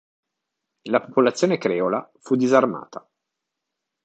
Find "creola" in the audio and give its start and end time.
1.59-2.11